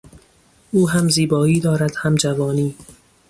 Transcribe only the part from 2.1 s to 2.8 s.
جوانی.